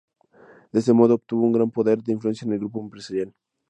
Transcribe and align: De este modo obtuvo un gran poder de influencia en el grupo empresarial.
De 0.71 0.79
este 0.79 0.93
modo 0.93 1.13
obtuvo 1.13 1.43
un 1.45 1.51
gran 1.51 1.69
poder 1.69 2.01
de 2.01 2.13
influencia 2.13 2.47
en 2.47 2.53
el 2.53 2.57
grupo 2.61 2.81
empresarial. 2.81 3.31